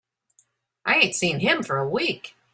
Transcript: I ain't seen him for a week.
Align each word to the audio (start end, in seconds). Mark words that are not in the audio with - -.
I 0.83 0.95
ain't 0.95 1.13
seen 1.13 1.41
him 1.41 1.61
for 1.61 1.77
a 1.77 1.87
week. 1.87 2.33